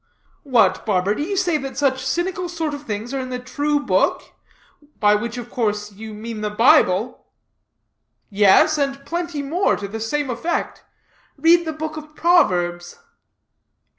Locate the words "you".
1.21-1.37, 5.91-6.15